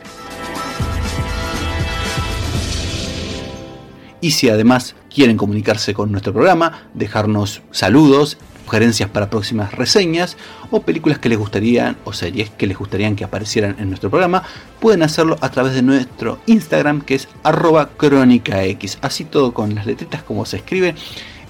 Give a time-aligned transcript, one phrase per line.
[4.21, 10.37] Y si además quieren comunicarse con nuestro programa, dejarnos saludos, sugerencias para próximas reseñas
[10.71, 14.43] o películas que les gustarían o series que les gustarían que aparecieran en nuestro programa,
[14.81, 18.99] pueden hacerlo a través de nuestro Instagram que es arroba crónicax.
[19.03, 20.95] Así todo con las letritas como se escribe,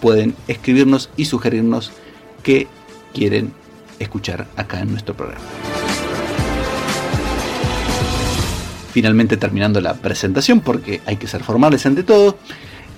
[0.01, 1.93] pueden escribirnos y sugerirnos
[2.43, 2.67] qué
[3.13, 3.53] quieren
[3.99, 5.45] escuchar acá en nuestro programa.
[8.93, 12.39] Finalmente terminando la presentación porque hay que ser formales ante todo.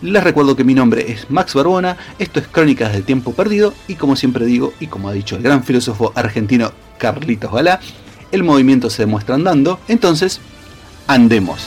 [0.03, 3.95] Les recuerdo que mi nombre es Max Barbona, esto es Crónicas del Tiempo Perdido y
[3.95, 7.81] como siempre digo y como ha dicho el gran filósofo argentino Carlitos Balá,
[8.31, 10.41] el movimiento se demuestra andando, entonces
[11.07, 11.67] andemos.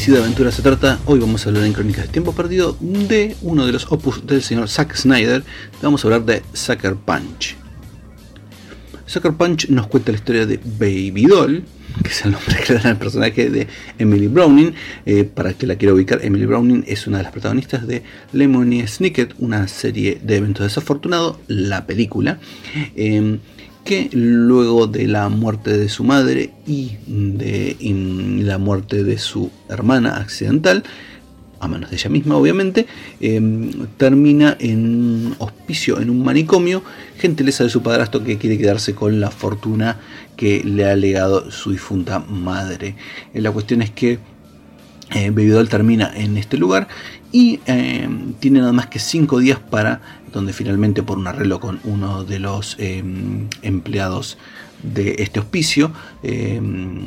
[0.00, 3.36] Si de aventura se trata, hoy vamos a hablar en Crónicas de Tiempo Perdido de
[3.42, 5.44] uno de los opus del señor Zack Snyder.
[5.82, 7.54] Vamos a hablar de Sucker Punch.
[9.04, 11.64] Sucker Punch nos cuenta la historia de Baby Doll,
[12.02, 13.66] que es el nombre que le dan al personaje de
[13.98, 14.72] Emily Browning.
[15.04, 18.86] Eh, para que la quiera ubicar, Emily Browning es una de las protagonistas de Lemony
[18.86, 22.38] Snicket, una serie de eventos desafortunados, la película.
[22.96, 23.38] Eh,
[24.12, 27.76] luego de la muerte de su madre y de
[28.42, 30.84] la muerte de su hermana accidental,
[31.60, 32.86] a manos de ella misma obviamente,
[33.20, 36.82] em, termina en hospicio, en un manicomio,
[37.18, 39.98] gentileza de su padrastro que quiere quedarse con la fortuna
[40.36, 42.96] que le ha legado su difunta madre.
[43.34, 44.18] Eh, la cuestión es que
[45.12, 46.88] eh, Baby termina en este lugar
[47.32, 50.00] y em, tiene nada más que 5 días para
[50.32, 54.38] donde finalmente por un arreglo con uno de los em, empleados
[54.82, 55.92] de este hospicio,
[56.22, 57.06] em,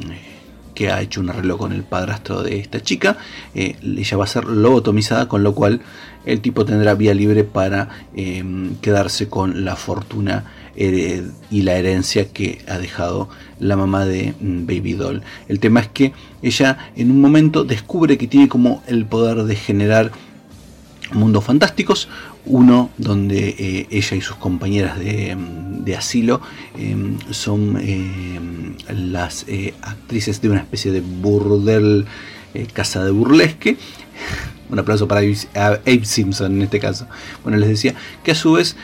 [0.75, 3.17] que ha hecho un arreglo con el padrastro de esta chica,
[3.53, 5.81] eh, ella va a ser lobotomizada, con lo cual
[6.25, 10.45] el tipo tendrá vía libre para em, quedarse con la fortuna
[10.75, 13.29] y la herencia que ha dejado
[13.59, 15.22] la mamá de mm, Baby Doll.
[15.47, 19.56] El tema es que ella en un momento descubre que tiene como el poder de
[19.56, 20.12] generar
[21.13, 22.09] mundos fantásticos,
[22.46, 26.41] uno donde eh, ella y sus compañeras de, asilo
[26.78, 32.06] em, son em, las eh, actrices de una especie de burdel,
[32.53, 33.78] eh, casa de burlesque.
[34.69, 37.06] Un aplauso para Abe Simpson en este caso.
[37.44, 37.94] Bueno, les decía
[38.24, 38.75] que a su vez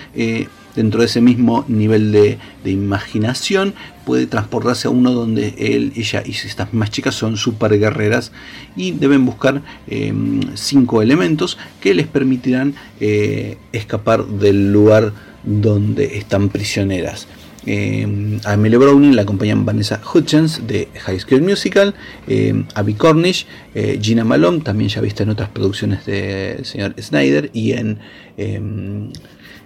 [0.76, 3.74] dentro de ese mismo nivel de, imaginación
[4.06, 8.32] puede transportarse a uno donde él, ella y estas mismas chicas son super guerreras
[8.76, 16.50] y deben buscar em, cinco elementos que les permitirán eh, escapar del lugar donde están
[16.50, 17.28] prisioneras.
[17.66, 21.94] Eh, a Emily Browning la acompañan Vanessa Hutchins de High School Musical,
[22.28, 23.46] eh, Abby Cornish,
[23.76, 28.00] eh, Gina Malone, también ya vista en otras producciones del señor Snyder y en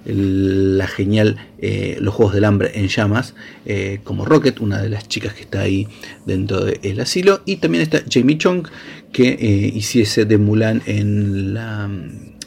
[0.05, 3.35] la genial eh, Los Juegos del Hambre en llamas,
[3.65, 5.87] eh, como Rocket, una de las chicas que está ahí
[6.25, 8.67] dentro del asilo, y también está Jamie Chung,
[9.11, 11.89] que eh, hiciese de Mulan en la,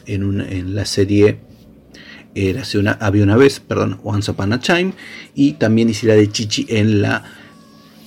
[0.05, 1.39] en, la serie
[2.99, 4.93] había una vez, perdón, Once Upon a Time,
[5.33, 7.23] y también hiciera de Chichi en la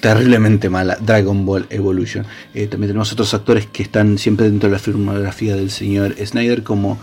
[0.00, 2.24] terriblemente mala Dragon Ball Evolution.
[2.52, 7.00] también tenemos otros actores que están siempre dentro de la filmografía del señor Snyder, como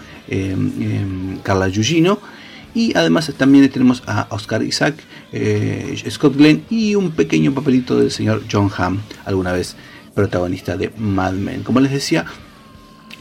[1.43, 2.19] Carla Gugino
[2.73, 4.95] y además también tenemos a Oscar Isaac,
[5.31, 9.75] eh, Scott Glenn y un pequeño papelito del señor John Hamm, alguna vez
[10.13, 11.63] protagonista de Mad Men.
[11.63, 12.25] Como les decía,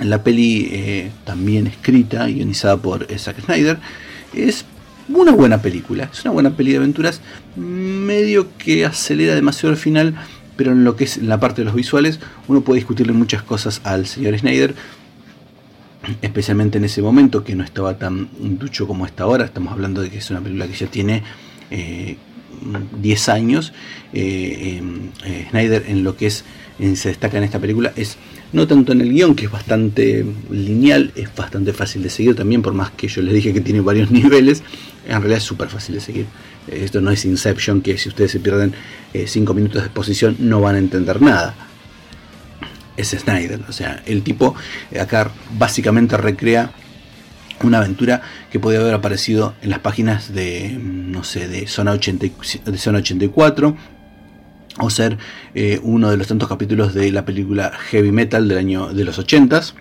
[0.00, 3.78] la peli eh, también escrita y guionizada por Zack Snyder
[4.34, 4.64] es
[5.08, 7.20] una buena película, es una buena peli de aventuras,
[7.56, 10.14] medio que acelera demasiado al final
[10.56, 13.80] pero en lo que es la parte de los visuales, uno puede discutirle muchas cosas
[13.84, 14.74] al señor Snyder,
[16.22, 19.44] especialmente en ese momento que no estaba tan ducho como está ahora.
[19.44, 21.22] Estamos hablando de que es una película que ya tiene
[23.00, 23.72] 10 años.
[24.12, 26.44] Snyder en lo que es
[26.94, 28.18] se destaca en esta película es
[28.52, 32.62] no tanto en el guion, que es bastante lineal, es bastante fácil de seguir también,
[32.62, 34.62] por más que yo les dije que tiene varios niveles,
[35.06, 36.26] en realidad es súper fácil de seguir.
[36.68, 38.74] Eh, esto no es Inception, que si ustedes se pierden
[39.12, 41.54] 5 eh, minutos de exposición no van a entender nada.
[42.96, 44.54] Es Snyder, o sea, el tipo
[44.90, 46.70] eh, acá básicamente recrea
[47.62, 51.92] una aventura que podía haber aparecido en las páginas de, mm, no sé, de Zona,
[51.92, 52.26] 80,
[52.64, 53.76] de Zona 84,
[54.78, 55.16] o ser
[55.54, 59.18] eh, uno de los tantos capítulos de la película Heavy Metal del año de los
[59.18, 59.74] 80s.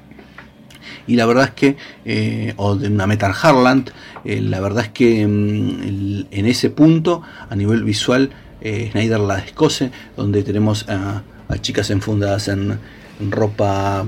[1.08, 3.92] Y la verdad es que, eh, o de una Metal Harland,
[4.24, 8.32] la verdad es que mm, en ese punto, a nivel visual,
[8.62, 11.22] Snyder la descose, donde tenemos a,
[11.62, 12.80] chicas enfundadas en
[13.20, 14.06] ropa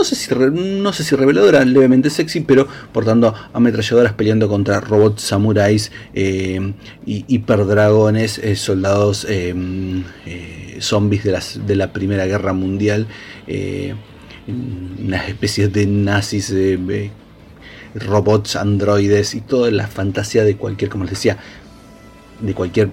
[0.00, 5.22] no sé si, no sé si reveladora, levemente sexy, pero portando ametralladoras peleando contra robots
[5.22, 6.72] samuráis, eh,
[7.04, 9.54] y hiperdragones, eh, soldados eh,
[10.80, 13.06] zombies de, las, de la Primera Guerra Mundial,
[14.46, 16.54] unas especies de nazis,
[17.94, 21.36] robots, androides y toda la fantasía de cualquier, como les decía,
[22.40, 22.88] de cualquier,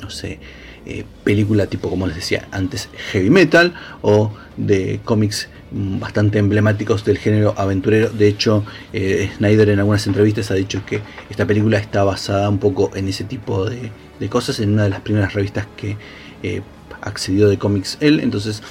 [0.00, 0.40] no sé,
[1.24, 7.54] película tipo, como les decía antes, heavy metal o de cómics bastante emblemáticos del género
[7.56, 8.10] aventurero.
[8.10, 12.58] De hecho, eh, Snyder en algunas entrevistas ha dicho que esta película está basada un
[12.58, 13.90] poco en ese tipo de,
[14.28, 15.96] cosas, en una de las primeras revistas que
[16.42, 16.62] eh,
[17.00, 18.20] accedió de cómics él.
[18.20, 18.62] Entonces,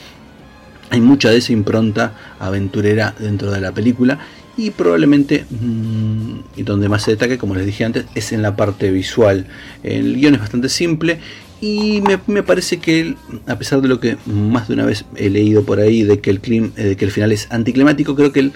[0.90, 4.20] hay mucha de esa impronta aventurera dentro de la película.
[4.58, 8.58] Y probablemente, mm, y donde más se destaca, como les dije antes, es en la
[8.58, 9.48] parte visual.
[9.84, 11.20] El guion es bastante simple
[11.62, 13.16] y me, parece que
[13.48, 16.30] a pesar de lo que más de una vez he leído por ahí de que
[16.30, 16.42] el,
[16.78, 18.54] eh, de que el final es anticlimático, creo que el,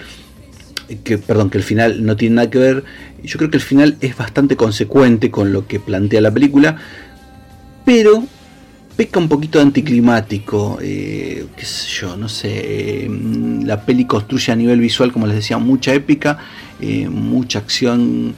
[1.04, 2.84] que, perdón, que el final no tiene nada que ver.
[3.24, 6.78] Yo creo que el final es bastante consecuente con lo que plantea la película,
[7.86, 8.24] pero
[8.96, 13.08] peca un poquito anticlimático, eh, qué sé yo, no sé.
[13.10, 16.38] Mm, la peli construye a nivel visual, como les decía, mucha épica,
[16.80, 18.36] eh, mucha acción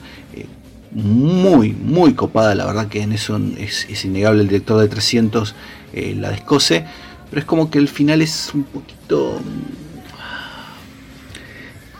[0.96, 5.54] muy, muy copada, la verdad que en eso es, innegable el director de 300
[5.92, 6.86] eh, la descose,
[7.28, 9.38] pero es como que el final es un poquito...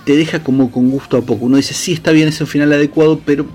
[0.06, 2.72] te deja como con gusto a poco, uno dice, sí, está bien, es un final
[2.72, 3.46] adecuado, pero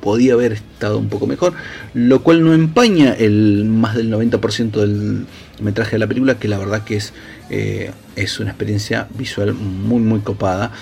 [0.00, 1.54] podía haber estado un poco mejor,
[1.94, 5.26] lo cual no empaña el más del 90% del
[5.60, 7.12] metraje de la película, que la verdad que es,
[7.50, 10.72] eh, es una experiencia visual muy, muy copada.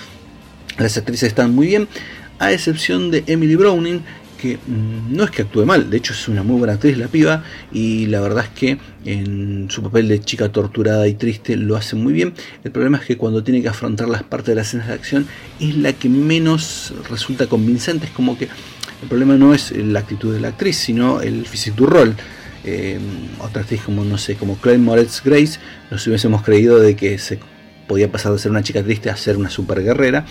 [0.79, 1.87] Las actrices están muy bien
[2.45, 4.01] a excepción de Emily Browning,
[4.43, 7.07] que mm, no es que actúe mal, de hecho es una muy buena actriz la
[7.07, 11.77] piba y la verdad es que en su papel de chica torturada y triste lo
[11.77, 12.33] hace muy bien.
[12.63, 15.27] El problema es que cuando tiene que afrontar las partes de las escenas de acción
[15.59, 18.49] es la que menos resulta convincente, es como que
[19.01, 22.15] el problema no es la actitud de la actriz, sino el physique du rol.
[22.65, 22.97] Eh,
[23.39, 25.59] otra actriz como no sé, como Claire Moretz Grace,
[25.91, 27.39] nos hubiésemos creído de que se
[27.87, 30.25] podía pasar de ser una chica triste a ser una super guerrera.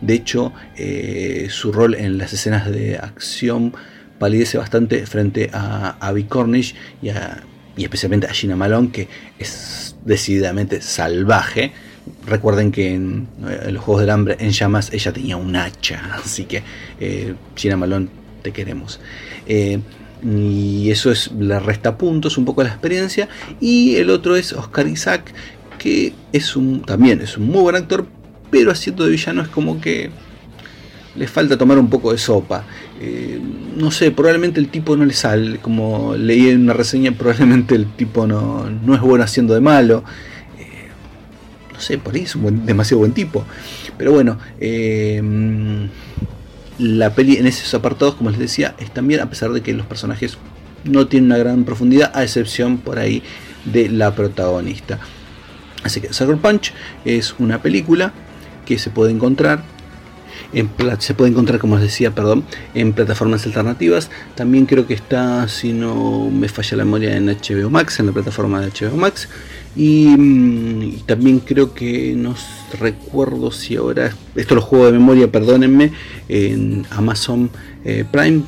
[0.00, 3.74] De hecho, eh, su rol en las escenas de acción
[4.18, 7.10] palidece bastante frente a Abby Cornish y,
[7.82, 9.08] especialmente a Gina Malone, que
[9.38, 11.72] es decididamente salvaje.
[12.26, 16.44] Recuerden que en, eh, los Juegos del Hambre, en llamas, ella tenía un hacha, así
[16.44, 16.62] que
[17.00, 18.08] eh, Gina Malone,
[18.42, 19.00] te queremos.
[20.24, 23.28] y eso es, le resta puntos un poco la experiencia.
[23.60, 25.32] Y el otro es Oscar Isaac,
[25.78, 28.06] que es un, también es un muy buen actor,
[28.50, 30.10] pero haciendo de villano es como que
[31.16, 32.64] le falta tomar un poco de sopa.
[33.00, 33.40] Eh,
[33.76, 37.86] no sé, probablemente el tipo no le sale, como leí en una reseña, probablemente el
[37.92, 40.04] tipo no, no es bueno haciendo de malo.
[40.58, 40.88] Eh,
[41.72, 43.44] no sé, por ahí es un demasiado buen tipo.
[43.96, 45.22] Pero bueno, eh,
[46.78, 49.86] la peli en esos apartados, como les decía, es también, a pesar de que los
[49.86, 50.36] personajes
[50.84, 53.22] no tienen una gran profundidad, a excepción por ahí
[53.64, 55.00] de la protagonista.
[55.86, 56.72] Así que Sucker Punch
[57.04, 58.12] es una película
[58.64, 59.62] que se puede encontrar
[60.52, 64.10] en, se puede encontrar, como decía, perdón, en plataformas alternativas.
[64.34, 68.12] También creo que está, si no me falla la memoria, en HBO Max, en la
[68.12, 69.28] plataforma de HBO Max.
[69.74, 72.34] Y, mm, también creo que no
[72.80, 75.92] recuerdo si ahora, esto lo juego de memoria, perdónenme,
[76.28, 77.50] en Amazon
[77.84, 78.42] eh, Prime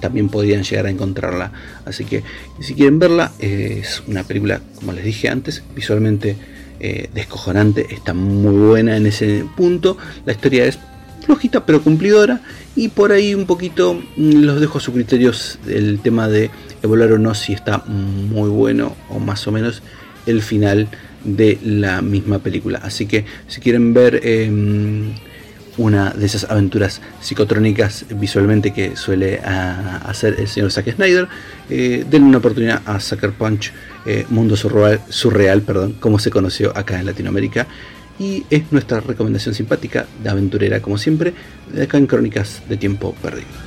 [0.00, 1.52] también podrían llegar a encontrarla.
[1.84, 2.22] Así que
[2.60, 6.36] si quieren verla, es una película, como les dije antes, visualmente
[6.80, 9.96] eh, descojonante, está muy buena en ese punto.
[10.24, 10.78] La historia es
[11.24, 12.40] flojita pero cumplidora
[12.76, 15.32] y por ahí un poquito mm, los dejo a su criterio
[15.66, 16.50] el tema de
[16.82, 19.82] evaluar o no si está muy bueno o más o menos
[20.26, 20.88] el final
[21.24, 22.80] de la misma película.
[22.82, 25.14] Así que si quieren ver em,
[25.76, 31.28] una de esas aventuras psicotrónicas visualmente que suele ah, hacer el señor Zack Snyder,
[31.68, 33.72] eh, denle una oportunidad a Sucker Punch
[34.06, 37.66] eh, Mundo Surreal, Surreal, perdón, como se conoció acá en Latinoamérica.
[38.18, 41.34] Y es nuestra recomendación simpática de aventurera, como siempre,
[41.72, 43.65] de acá en Crónicas de Tiempo Perdido.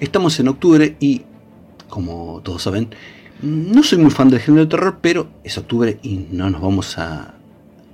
[0.00, 1.22] Estamos en octubre y,
[1.88, 2.90] como todos saben,
[3.42, 6.98] no soy muy fan del género de terror, pero es octubre y no nos vamos
[6.98, 7.34] a,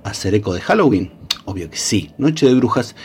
[0.03, 1.11] hacer eco de Halloween.
[1.45, 2.95] Obvio que sí, Noche de Brujas.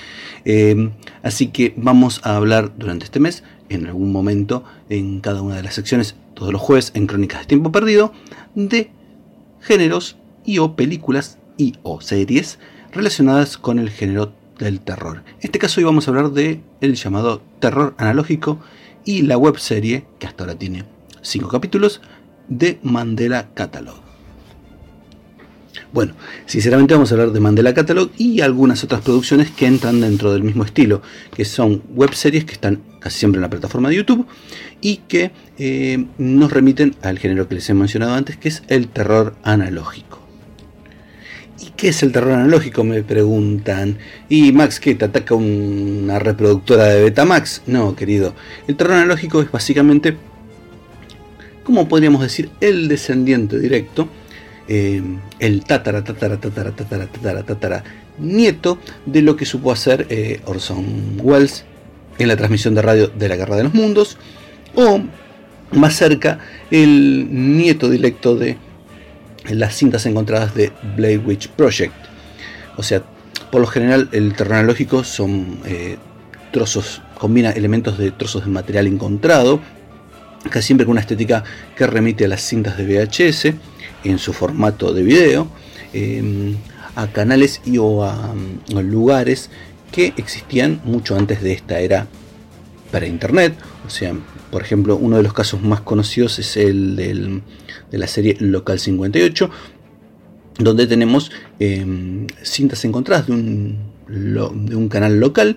[0.44, 0.90] Eh,
[1.22, 5.62] así que vamos a hablar durante este mes, en algún momento, en cada una de
[5.62, 8.12] las secciones, todos los jueves, en Crónicas de Tiempo Perdido,
[8.54, 8.90] de
[9.60, 12.58] géneros y o películas y o series
[12.92, 14.32] relacionadas con el género
[14.62, 15.22] del terror.
[15.26, 18.60] En este caso hoy vamos a hablar de el llamado terror analógico
[19.04, 20.84] y la web serie, que hasta ahora tiene
[21.22, 22.00] 5 capítulos,
[22.48, 24.00] de Mandela Catalog.
[25.92, 26.14] Bueno,
[26.46, 30.42] sinceramente vamos a hablar de Mandela Catalog y algunas otras producciones que entran dentro del
[30.42, 31.02] mismo estilo,
[31.34, 34.26] que son web series que están casi siempre en la plataforma de YouTube
[34.80, 38.88] y que eh, nos remiten al género que les he mencionado antes, que es el
[38.88, 40.21] terror analógico.
[41.62, 42.82] ¿Y qué es el terror analógico?
[42.84, 43.98] Me preguntan.
[44.28, 44.94] ¿Y Max qué?
[44.94, 47.62] ¿Te ataca una reproductora de Betamax?
[47.66, 48.34] No, querido.
[48.66, 50.16] El terror analógico es básicamente,
[51.64, 54.08] como podríamos decir, el descendiente directo
[54.68, 55.02] eh,
[55.40, 57.84] el tatara, tatara, tatara, tatara, tatara, tatara,
[58.18, 61.64] nieto de lo que supo hacer eh, Orson Welles
[62.18, 64.18] en la transmisión de radio de la Guerra de los Mundos,
[64.74, 65.00] o
[65.72, 66.38] más cerca,
[66.70, 68.56] el nieto directo de
[69.50, 71.94] las cintas encontradas de Blade Witch Project.
[72.76, 73.02] O sea,
[73.50, 75.98] por lo general el terreno analógico son eh,
[76.52, 79.60] trozos, combina elementos de trozos de material encontrado,
[80.50, 81.44] casi siempre con una estética
[81.76, 83.54] que remite a las cintas de VHS,
[84.04, 85.48] en su formato de video
[85.92, 86.56] em,
[86.96, 88.34] a canales y o a,
[88.68, 89.50] lugares
[89.90, 92.06] que existían mucho antes de esta era
[92.90, 93.54] para internet.
[93.86, 94.14] O sea,
[94.52, 99.50] por ejemplo, uno de los casos más conocidos es el de la serie Local 58,
[100.58, 105.56] donde tenemos em, cintas encontradas de un, de un canal local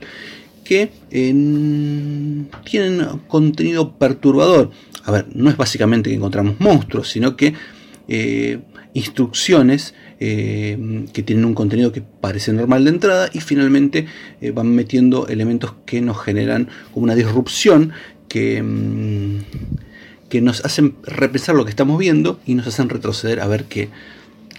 [0.64, 2.50] que tienen
[3.28, 4.72] contenido perturbador.
[5.04, 7.54] A ver, no es básicamente que encontramos monstruos, sino que
[8.08, 8.60] eh,
[8.94, 14.06] instrucciones eh, que tienen un contenido que parece normal de entrada y finalmente
[14.40, 17.92] eh, van metiendo elementos que nos generan como una disrupción
[18.36, 19.44] que, mm,
[20.28, 23.88] que nos hacen repensar lo que estamos viendo y nos hacen retroceder a ver qué,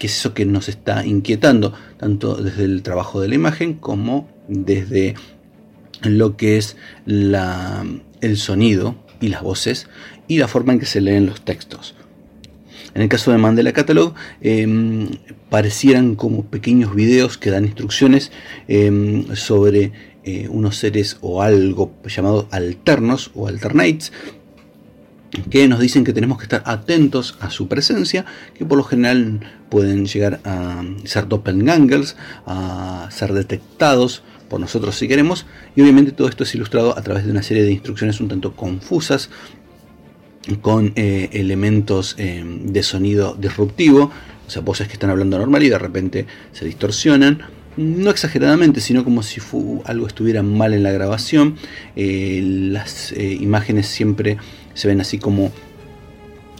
[0.01, 5.13] es eso que nos está inquietando, tanto desde el trabajo de la imagen como desde
[6.01, 9.87] lo que es el sonido y las voces
[10.27, 11.93] y la forma en que se leen los textos.
[12.95, 15.07] En el caso de Mandela Catalog, em,
[15.51, 18.31] parecieran como pequeños videos que dan instrucciones
[18.67, 19.91] em, sobre
[20.27, 24.11] eh, unos seres o algo llamados alternos o alternates
[25.49, 29.39] que nos dicen que tenemos que estar atentos a su presencia, que por lo general
[29.69, 35.45] pueden llegar a ser doppelgangers, a ser detectados por nosotros si queremos,
[35.77, 38.53] y obviamente todo esto es ilustrado a través de una serie de instrucciones un tanto
[38.53, 39.29] confusas,
[40.61, 44.11] con eh, elementos eh, de sonido disruptivo,
[44.45, 47.43] o sea, voces que están hablando normal y de repente se distorsionan,
[47.77, 49.39] no exageradamente, sino como si
[49.85, 51.55] algo estuviera mal en la grabación.
[51.95, 54.37] Eh, las imágenes siempre
[54.73, 55.51] se ven así como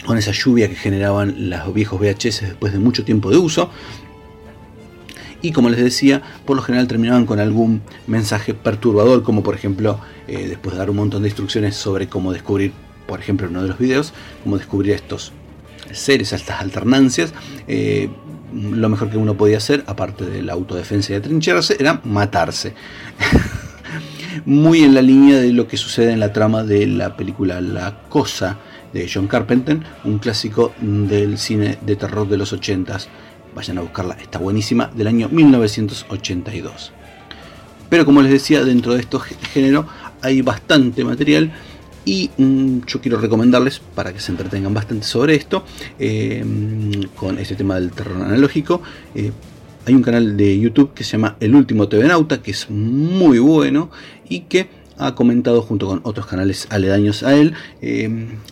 [0.06, 3.70] con esa lluvia que generaban los viejos VHS después de mucho tiempo de uso.
[5.42, 10.00] Y como les decía, por lo general terminaban con algún mensaje perturbador, como por ejemplo,
[10.28, 12.72] después de dar un montón de instrucciones sobre cómo descubrir
[13.08, 15.32] por ejemplo, en uno de los videos, cómo descubrir estos
[15.92, 17.34] seres, estas alternancias.
[17.68, 18.10] Eh,
[18.54, 22.74] lo mejor que uno podía hacer, aparte de la autodefensa y atrincherarse, era matarse.
[24.46, 28.04] Muy en la línea de lo que sucede en la trama de la película La
[28.10, 28.58] Cosa
[28.94, 33.08] de John Carpenter, un clásico del cine de terror de los 80s.
[33.56, 36.94] Vayan a buscarla, está buenísima, del año 1982.
[37.90, 39.86] Pero como les decía, dentro de estos géneros
[40.22, 41.52] hay bastante material
[42.08, 45.66] y mm, yo quiero recomendarles para que se entretengan bastante sobre esto,
[46.00, 46.42] eh,
[47.16, 48.82] con este tema del terror analógico.
[49.14, 49.32] Eh,
[49.86, 53.40] hay un canal de YouTube que se llama El Último TV Nauta, que es muy
[53.40, 53.92] bueno
[54.30, 58.10] y que ha comentado junto con otros canales aledaños a él eh,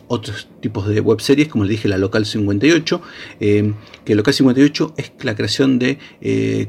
[0.08, 3.02] otros tipos de web series, como les dije, la Local 58,
[3.40, 5.98] que Local 58 es la creación de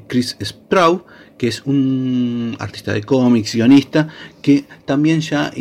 [0.07, 1.05] Chris Sprout,
[1.39, 4.09] que es un artista de cómics, guionista,
[4.43, 5.53] que también ya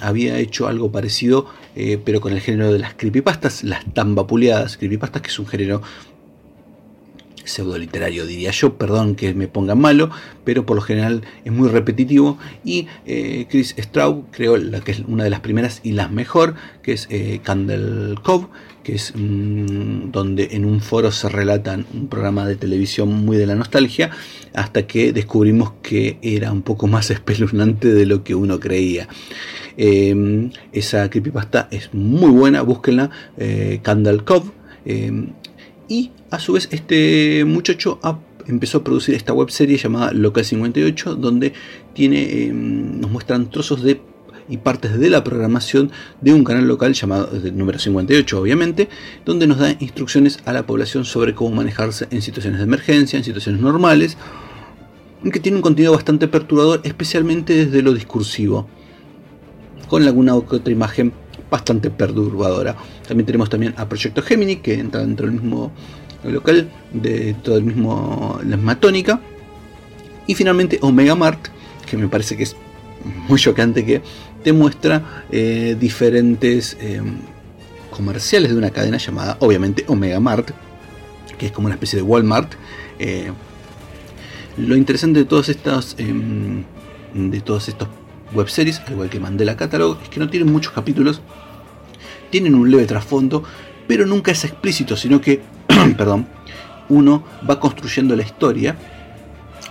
[0.00, 4.76] había hecho algo parecido, eh, pero con el género de las creepypastas, las tan vapuleadas
[4.76, 5.82] creepypastas, que es un género
[7.46, 10.10] pseudo literario diría yo, perdón que me ponga malo,
[10.44, 12.38] pero por lo general es muy repetitivo.
[12.64, 16.54] Y eh, Chris Straub creó la que es una de las primeras y las mejor,
[16.82, 18.48] que es eh, Candle Cove,
[18.86, 23.44] que es mm, donde en un foro se relatan un programa de televisión muy de
[23.44, 24.12] la nostalgia,
[24.54, 29.08] hasta que descubrimos que era un poco más espeluznante de lo que uno creía.
[29.76, 34.52] Em, esa creepypasta es muy buena, búsquenla, eh, Candle Cove.
[34.84, 35.30] Em,
[35.88, 37.98] y a su vez este muchacho
[38.46, 41.52] empezó a producir esta web serie llamada Local 58, donde
[41.92, 44.00] tiene, em, nos muestran trozos de
[44.48, 48.88] y partes de la programación de un canal local llamado número 58 obviamente,
[49.24, 53.24] donde nos da instrucciones a la población sobre cómo manejarse en situaciones de emergencia, en
[53.24, 54.16] situaciones normales
[55.30, 58.68] que tiene un contenido bastante perturbador, especialmente desde lo discursivo,
[59.88, 61.12] con alguna otra imagen
[61.50, 62.76] bastante perturbadora.
[63.06, 65.72] También tenemos también a Proyecto Gemini, que entra dentro del mismo
[66.24, 69.20] local, de todo el mismo, la misma tónica.
[70.26, 71.48] Y finalmente Omega Mart,
[71.88, 72.56] que me parece que es
[73.28, 74.02] muy chocante, que
[74.46, 77.02] te muestra eh, diferentes eh,
[77.90, 80.52] comerciales de una cadena llamada, obviamente, Omega Mart,
[81.36, 82.52] que es como una especie de Walmart.
[83.00, 83.32] Eh,
[84.56, 87.88] lo interesante de todas estas de todos estos
[88.34, 91.22] webseries, al igual que Mandela Catalog, es que no tienen muchos capítulos,
[92.30, 93.42] tienen un leve trasfondo,
[93.88, 95.40] pero nunca es explícito, sino que,
[95.98, 96.28] perdón,
[96.88, 98.76] uno va construyendo la historia,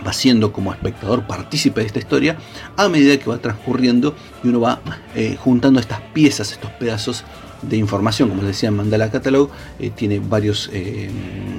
[0.06, 2.38] va siendo como espectador partícipe de esta historia,
[2.78, 4.80] a medida que va transcurriendo y uno va
[5.16, 7.24] eh, juntando estas piezas, estos pedazos
[7.62, 11.10] de información, como les decía Mandela Catalog, eh, tiene varios eh,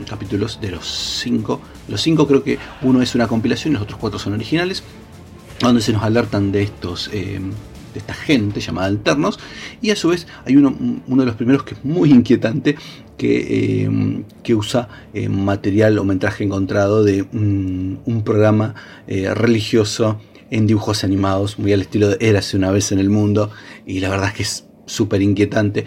[0.08, 1.60] capítulos de los cinco.
[1.88, 4.82] Los cinco creo que uno es una compilación los otros cuatro son originales,
[5.60, 7.10] donde se nos alertan de estos
[7.94, 9.38] esta gente llamada alternos
[9.80, 12.76] y a su vez hay uno, uno de los primeros que es muy inquietante
[13.16, 14.88] que, que usa
[15.28, 18.74] material o metraje encontrado de un programa
[19.06, 23.50] religioso en dibujos animados muy al estilo de Érase una vez en el mundo
[23.84, 25.84] y la verdad es que es súper inquietante.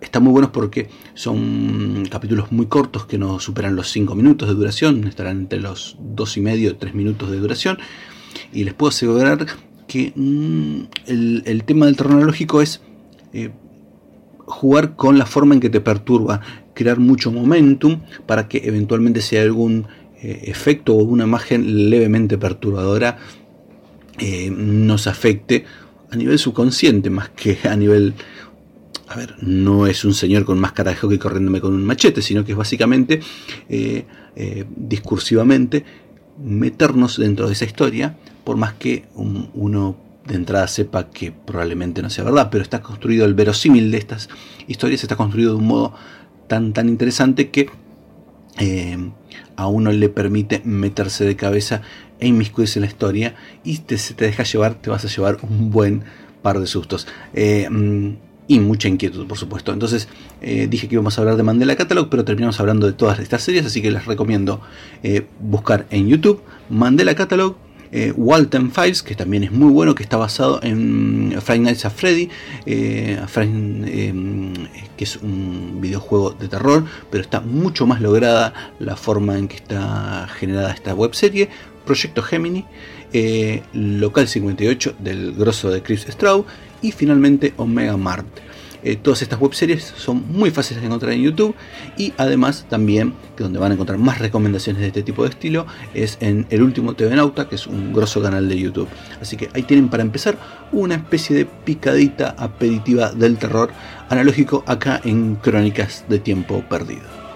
[0.00, 4.54] Están muy buenos porque son capítulos muy cortos que no superan los 5 minutos de
[4.54, 7.78] duración, estarán entre los 2 y medio, 3 minutos de duración.
[8.52, 9.46] Y les puedo asegurar
[9.88, 12.80] que mm, el, tema del terror es
[13.32, 13.50] eh,
[14.48, 16.40] jugar con la forma en que te perturba,
[16.74, 19.86] crear mucho momentum para que eventualmente hay algún
[20.20, 23.18] eh, efecto o una imagen levemente perturbadora
[24.18, 25.64] eh, nos afecte
[26.10, 28.14] a nivel subconsciente más que a nivel...
[29.10, 32.44] A ver, no es un señor con máscara de hockey corriéndome con un machete, sino
[32.44, 33.20] que es básicamente,
[33.70, 34.04] eh,
[34.76, 35.82] discursivamente,
[36.44, 39.96] meternos dentro de esa historia, por más que uno
[40.28, 44.28] de entrada sepa que probablemente no sea verdad, pero está construido el verosímil de estas
[44.66, 45.94] historias, está construido de un modo
[46.46, 47.70] tan, tan interesante que
[48.58, 49.10] eh,
[49.56, 51.82] a uno le permite meterse de cabeza
[52.20, 55.38] e inmiscuirse en la historia y te, si te deja llevar, te vas a llevar
[55.42, 56.04] un buen
[56.42, 57.06] par de sustos.
[57.34, 58.16] Eh, mm,
[58.50, 59.72] y mucha inquietud, por supuesto.
[59.72, 60.08] Entonces
[60.40, 63.42] eh, dije que íbamos a hablar de Mandela Catalog, pero terminamos hablando de todas estas
[63.42, 64.60] series, así que les recomiendo
[65.40, 67.56] buscar en YouTube Mandela Catalog,
[68.16, 72.28] Walton Files, que también es muy bueno, que está basado en Friday Nights at Freddy,
[74.98, 79.56] que es un videojuego de terror, pero está mucho más lograda la forma en que
[79.56, 81.48] está generada esta webserie.
[81.84, 82.66] Proyecto Gemini,
[83.12, 86.44] eh, Local 58 del grosso de Chris Straub
[86.82, 88.26] y finalmente Omega Mart.
[88.88, 91.54] Eh, todas estas webseries son muy fáciles de encontrar en YouTube
[91.98, 96.16] y además también donde van a encontrar más recomendaciones de este tipo de estilo es
[96.20, 98.88] en El Último TV Nauta, que es un grosso canal de YouTube.
[99.20, 100.38] Así que ahí tienen para empezar
[100.72, 103.70] una especie de picadita aperitiva del terror
[104.08, 107.27] analógico acá en Crónicas de Tiempo Perdido.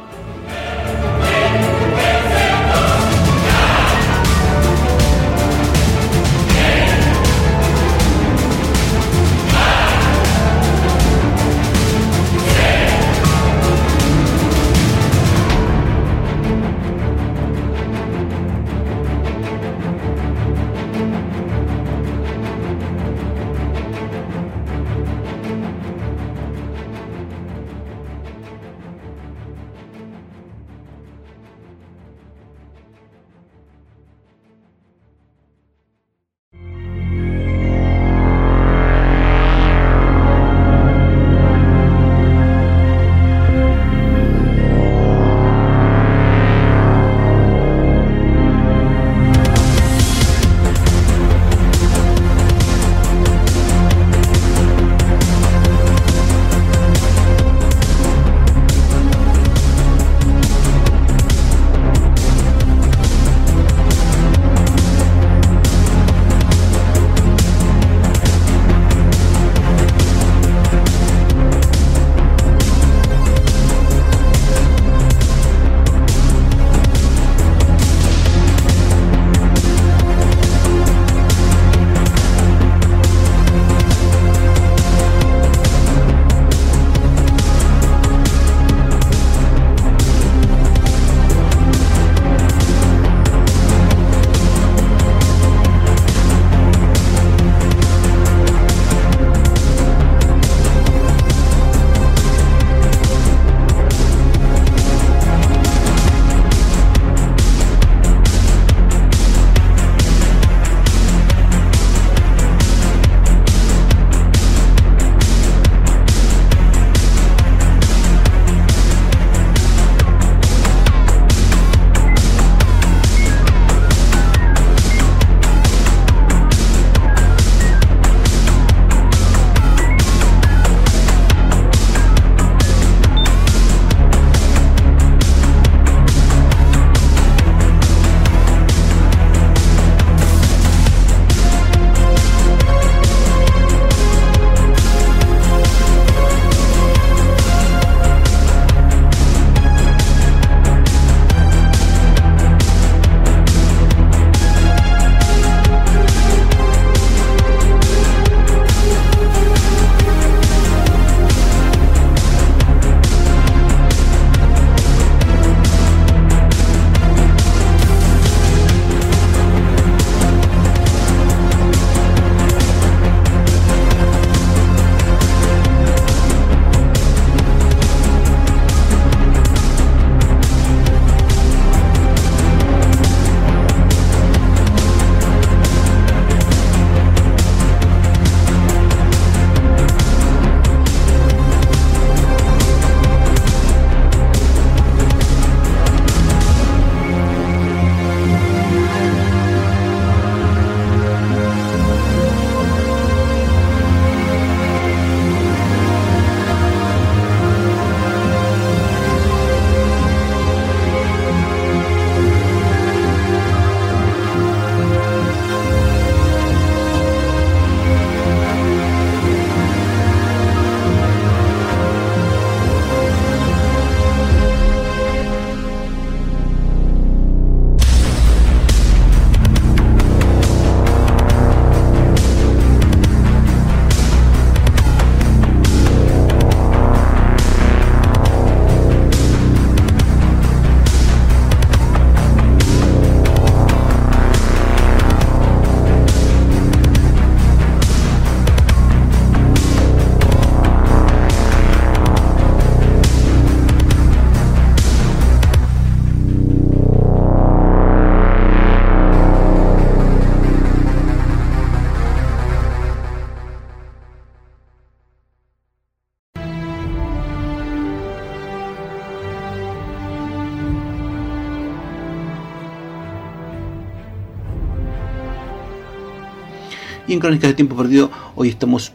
[277.13, 278.93] En Crónicas de Tiempo Perdido hoy estamos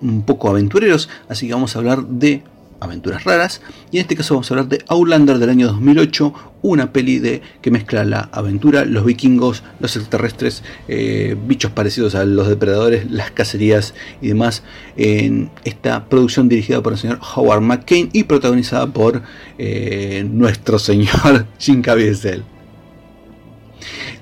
[0.00, 2.42] un poco aventureros, así que vamos a hablar de
[2.80, 3.60] aventuras raras.
[3.90, 7.42] Y en este caso vamos a hablar de Outlander del año 2008, una peli de,
[7.60, 13.30] que mezcla la aventura, los vikingos, los extraterrestres, eh, bichos parecidos a los depredadores, las
[13.30, 13.92] cacerías
[14.22, 14.62] y demás.
[14.96, 19.20] En esta producción dirigida por el señor Howard McCain y protagonizada por
[19.58, 22.42] eh, nuestro señor Jim Caviezel.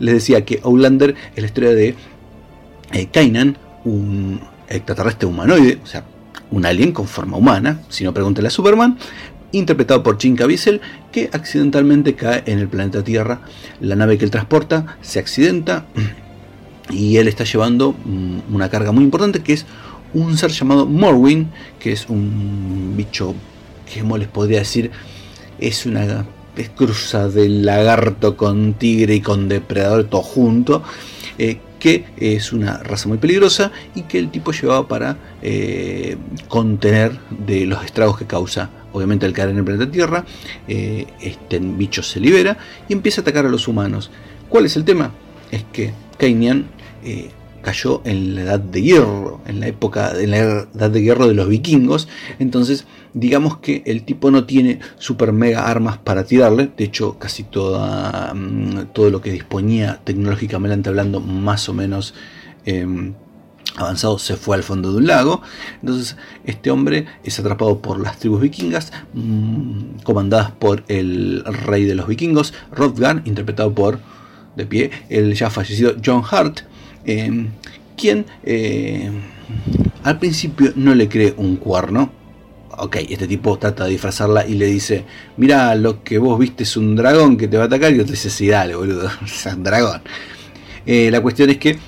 [0.01, 1.94] Les decía que Outlander es la historia de
[2.92, 6.05] eh, Kainan, un extraterrestre humanoide, o sea,
[6.51, 8.98] un alien con forma humana, si no pregúntale a Superman,
[9.53, 10.81] interpretado por Jim Caviezel,
[11.12, 13.40] que accidentalmente cae en el planeta Tierra.
[13.81, 15.87] La nave que él transporta se accidenta
[16.90, 19.66] y él está llevando mm, una carga muy importante que es
[20.14, 23.35] un ser llamado Morwin, que es un bicho,
[23.92, 24.90] que les podría decir,
[25.59, 30.83] es una es cruza de lagarto con tigre y con depredador todo junto.
[31.38, 36.17] Eh, que es una raza muy peligrosa y que el tipo llevaba para eh,
[36.49, 38.71] contener de los estragos que causa.
[38.93, 40.25] Obviamente al caer en el planeta Tierra,
[40.67, 42.57] eh, este bicho se libera
[42.88, 44.11] y empieza a atacar a los humanos.
[44.49, 45.12] ¿Cuál es el tema?
[45.51, 46.67] Es que Kainian
[47.05, 47.31] eh,
[47.62, 51.35] cayó en la edad de hierro, en la época, en la edad de hierro de
[51.35, 52.09] los vikingos.
[52.38, 56.71] Entonces, digamos que el tipo no tiene super mega armas para tirarle.
[56.77, 62.14] De hecho, casi toda, mm, todo lo que disponía tecnológicamente hablando, más o menos
[62.64, 63.14] em,
[63.77, 65.42] avanzado, se fue al fondo de un lago.
[65.81, 71.94] Entonces, este hombre es atrapado por las tribus vikingas, mm, comandadas por el rey de
[71.94, 74.01] los vikingos, Rodgan, interpretado por
[74.57, 76.62] de pie el ya fallecido John Hart
[77.09, 77.49] Em,
[77.97, 79.11] quien eh,
[80.05, 82.12] al principio no le cree un cuerno.
[82.81, 85.05] Ok, este tipo trata de disfrazarla y le dice,
[85.37, 87.93] mira, lo que vos viste es un dragón que te va a atacar.
[87.93, 90.03] Y otro dice, sí, dale, boludo, es un dragón.
[90.87, 91.79] Eh, la cuestión es que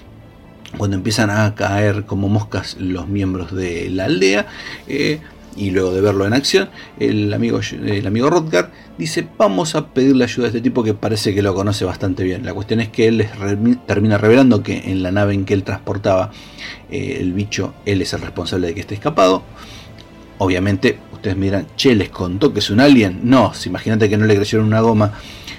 [0.77, 4.47] cuando empiezan a caer como moscas los miembros de la aldea,
[4.87, 5.21] eh,
[5.57, 10.25] y luego de verlo en acción, el amigo, el amigo Rodgar dice, vamos a pedirle
[10.25, 12.45] ayuda a este tipo que parece que lo conoce bastante bien.
[12.45, 13.31] La cuestión es que él les
[13.87, 16.31] termina revelando que en la nave en que él transportaba
[16.91, 19.43] eh, el bicho, él es el responsable de que esté escapado.
[20.43, 23.21] Obviamente, ustedes miran, che, les contó que es un alien.
[23.25, 25.13] No, imagínate que no le creyeron una goma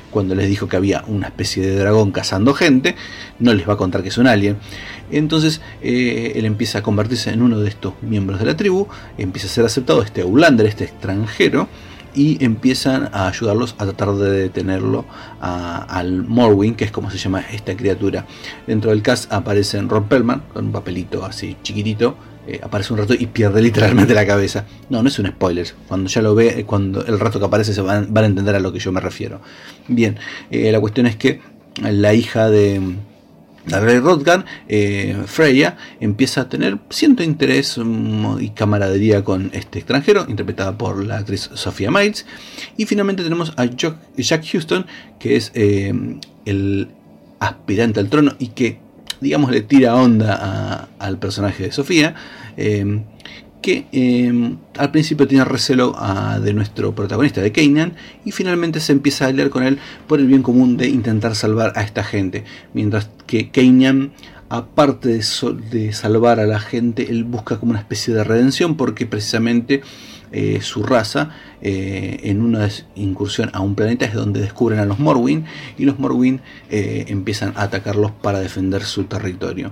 [0.09, 2.95] cuando les dijo que había una especie de dragón cazando gente,
[3.37, 4.57] no les va a contar que es un alien.
[5.11, 8.87] Entonces eh, él empieza a convertirse en uno de estos miembros de la tribu,
[9.19, 11.67] empieza a ser aceptado este Ulander, este extranjero,
[12.15, 15.05] y empiezan a ayudarlos a tratar de detenerlo
[15.39, 18.25] al Morwin, que es como se llama esta criatura.
[18.65, 23.13] Dentro del cast aparecen Ron Pellman, con un papelito así chiquitito, eh, aparece un rato
[23.13, 24.65] y pierde literalmente la cabeza.
[24.89, 25.67] No, no es un spoiler.
[25.87, 28.73] Cuando ya lo ve, cuando el rato que aparece se van, a entender a lo
[28.73, 29.41] que yo me refiero.
[29.87, 30.17] Bien,
[30.49, 31.41] eh, la cuestión es que
[31.81, 32.81] la hija de
[33.67, 39.77] la Rey Rodgan, eh, Freya, empieza a tener cierto interés mm, y camaradería con este
[39.79, 42.25] extranjero, interpretada por la actriz Sophia Miles.
[42.75, 44.87] Y finalmente tenemos a Jack Houston,
[45.19, 46.89] que es el
[47.39, 48.79] aspirante al trono y que
[49.21, 52.15] digamos, le tira onda al personaje de Sofía,
[52.57, 53.03] em,
[53.61, 55.95] que em, al principio tiene recelo
[56.41, 57.93] de nuestro protagonista, de Kanan,
[58.25, 61.73] y finalmente se empieza a aliar con él por el bien común de intentar salvar
[61.75, 64.13] a esta gente, mientras que Kanan
[64.49, 65.23] aparte de,
[65.71, 69.81] de, salvar a la gente, él busca como una especie de redención porque precisamente
[70.33, 74.97] eh, su raza eh, en una incursión a un planeta es donde descubren a los
[74.97, 75.43] Morwin
[75.77, 76.39] y los Morwin
[76.69, 79.71] eh, empiezan a atacarlos para defender su territorio.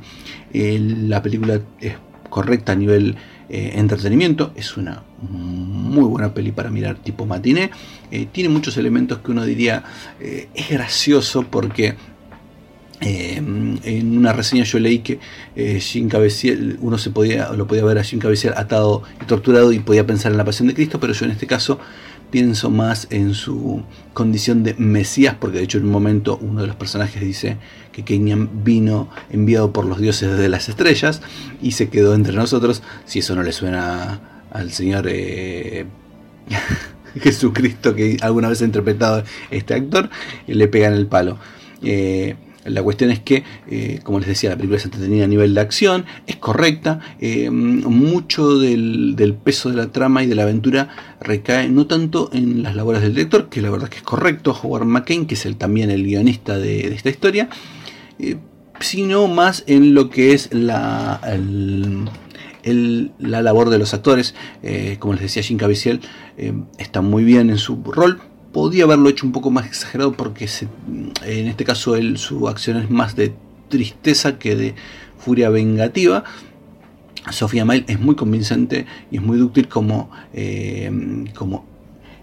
[0.51, 1.93] la película es
[2.29, 3.15] correcta a nivel
[3.51, 7.71] entretenimiento, es una muy buena peli para mirar tipo matiné,
[8.31, 9.83] tiene muchos elementos que uno diría
[10.19, 11.95] es gracioso porque
[13.01, 15.19] eh, en una reseña yo leí que
[15.55, 16.09] eh, Jim
[16.81, 20.31] uno se podía, lo podía ver a Jim Caviezel atado y torturado y podía pensar
[20.31, 21.79] en la pasión de Cristo, pero yo en este caso
[22.29, 23.83] pienso más en su
[24.13, 27.57] condición de Mesías, porque de hecho en un momento uno de los personajes dice
[27.93, 31.21] que Kenyan vino enviado por los dioses de las estrellas
[31.61, 35.85] y se quedó entre nosotros, si eso no le suena al Señor eh,
[37.21, 40.09] Jesucristo que alguna vez ha interpretado este actor,
[40.47, 41.37] le pegan el palo.
[41.81, 42.35] Eh,
[42.65, 45.61] la cuestión es que, eh, como les decía, la película es entretenida a nivel de
[45.61, 50.89] acción, es correcta, eh, mucho del, peso de la trama y de la aventura
[51.21, 54.57] recae no tanto en las labores del director, que la verdad es que es correcto,
[54.61, 57.49] Howard McCain, que es el, también el guionista de, esta historia,
[58.19, 58.35] eh,
[58.81, 61.21] sino más en lo que es la,
[62.63, 64.35] la labor de los actores.
[64.99, 65.99] como les decía, Jim Caviezel
[66.77, 70.47] está muy bien en su rol, podía haberlo hecho un poco más exagerado porque
[71.25, 73.33] en este caso él, su acción es más de
[73.69, 74.75] tristeza que de
[75.17, 76.23] furia vengativa.
[77.31, 80.89] Sofía Mail es muy convincente y es muy dúctil como, eh,
[81.35, 81.65] como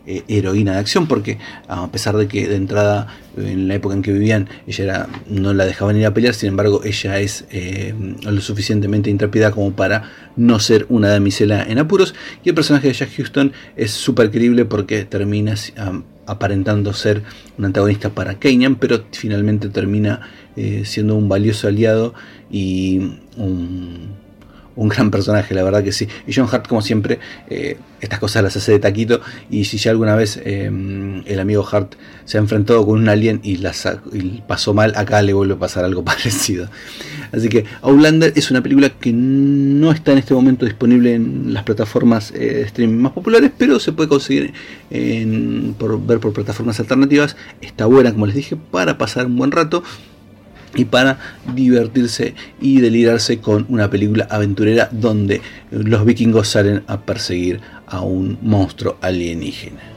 [0.09, 4.03] eh, heroína de acción, porque a pesar de que de entrada, en la época en
[4.03, 7.93] que vivían, ella era, no la dejaban ir a pelear, sin embargo, ella es eh,
[8.23, 12.15] lo suficientemente intrépida como para no ser una damisela en apuros.
[12.45, 15.55] Y el personaje de Jack Houston es súper creíble porque termina
[16.27, 17.23] aparentando ser
[17.57, 20.21] un antagonista para Kenyan, pero finalmente termina
[20.57, 22.15] eh, siendo un valioso aliado
[22.51, 22.99] y
[23.37, 24.26] un
[24.77, 26.07] un gran personaje, la verdad que sí.
[26.27, 29.21] Y John Hart, como siempre, eh, estas cosas las hace de taquito.
[29.51, 30.71] Y si ya alguna vez eh,
[31.25, 31.95] el amigo Hart
[32.27, 33.59] se ha enfrentado con un alien y,
[34.47, 36.69] pasó mal, acá le vuelve a pasar algo parecido.
[37.33, 41.65] Así que Outlander es una película que no está en este momento disponible en las
[41.65, 44.53] plataformas eh, de streaming más populares, pero se puede conseguir
[45.79, 47.37] por, ver por plataformas alternativas.
[47.63, 49.83] Está buena, como les dije, para pasar un buen rato
[50.77, 51.19] y para
[51.55, 58.39] divertirse y delirarse con una película aventurera donde los vikingos salen a perseguir a un
[58.43, 59.96] monstruo alienígena.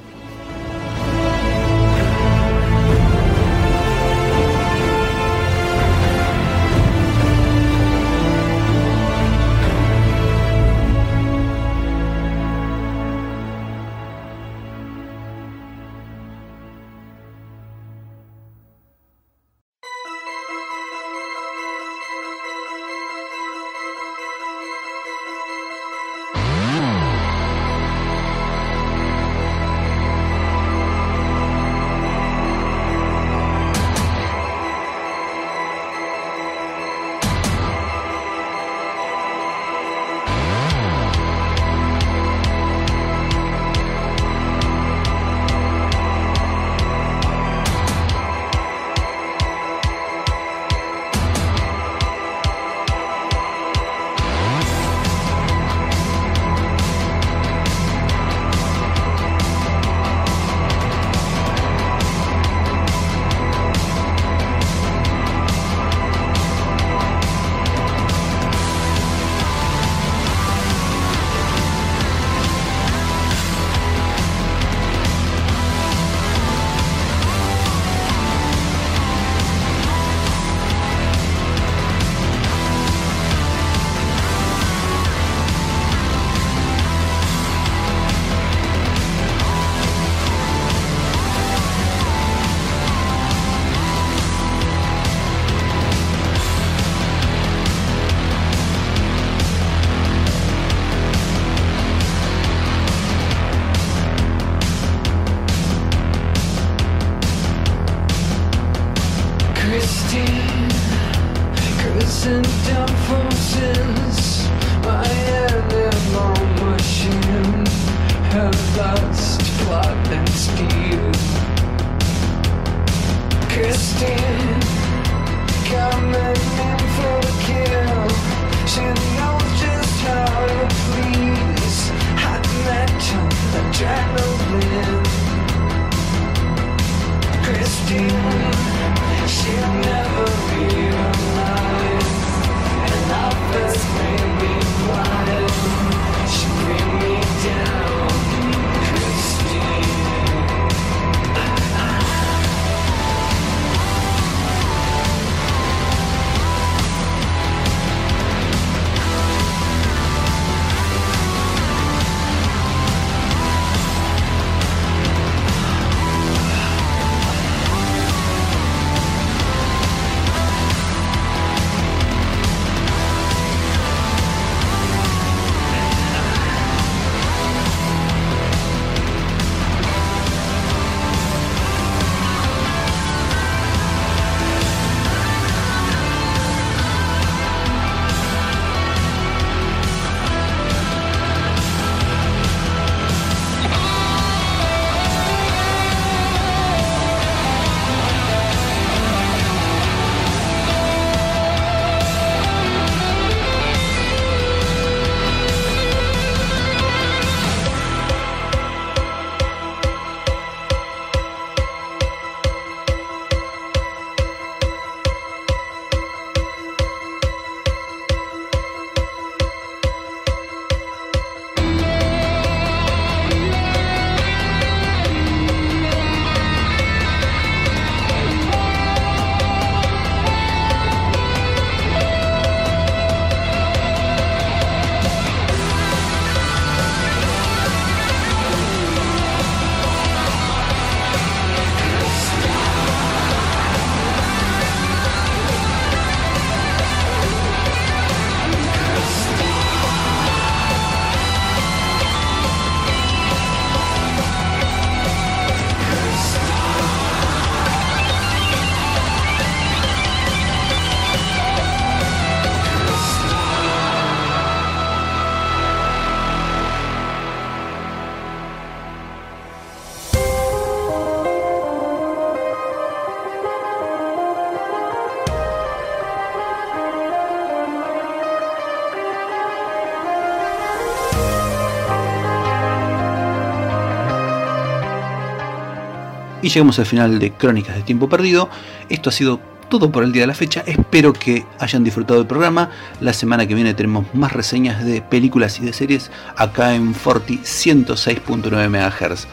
[286.50, 288.50] Llegamos al final de Crónicas de Tiempo Perdido.
[288.90, 289.40] Esto ha sido
[289.70, 290.64] todo por el día de la fecha.
[290.66, 292.72] Espero que hayan disfrutado del programa.
[293.02, 297.38] La semana que viene tenemos más reseñas de películas y de series acá en Forti
[297.38, 299.28] 106.9 MHz.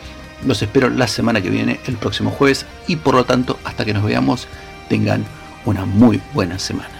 [0.45, 2.67] Los espero la semana que viene, el próximo jueves.
[2.87, 4.47] Y por lo tanto, hasta que nos veamos,
[4.91, 5.25] tengan
[5.65, 6.96] una muy buena semana.